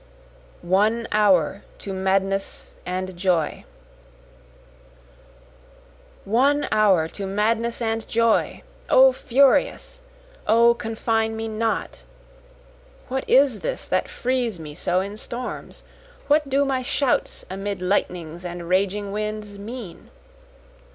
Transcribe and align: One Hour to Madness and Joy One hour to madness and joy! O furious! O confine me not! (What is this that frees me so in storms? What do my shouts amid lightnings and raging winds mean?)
One 0.63 1.05
Hour 1.11 1.61
to 1.77 1.93
Madness 1.93 2.73
and 2.87 3.15
Joy 3.15 3.65
One 6.25 6.67
hour 6.71 7.07
to 7.09 7.27
madness 7.27 7.83
and 7.83 8.07
joy! 8.07 8.63
O 8.89 9.11
furious! 9.13 9.99
O 10.47 10.73
confine 10.73 11.35
me 11.37 11.47
not! 11.47 12.01
(What 13.09 13.29
is 13.29 13.59
this 13.59 13.85
that 13.85 14.09
frees 14.09 14.57
me 14.59 14.73
so 14.73 15.01
in 15.01 15.17
storms? 15.17 15.83
What 16.25 16.49
do 16.49 16.65
my 16.65 16.81
shouts 16.81 17.45
amid 17.47 17.79
lightnings 17.79 18.43
and 18.43 18.67
raging 18.67 19.11
winds 19.11 19.59
mean?) 19.59 20.09